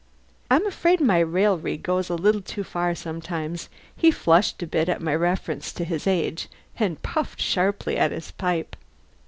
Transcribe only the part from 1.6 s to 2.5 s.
goes a little